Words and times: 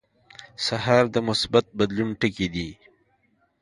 سهار 0.65 1.03
د 1.13 1.17
مثبت 1.27 1.65
بدلون 1.77 2.09
ټکي 2.19 2.47
دي. 2.55 2.69